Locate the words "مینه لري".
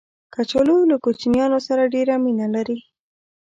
2.23-2.77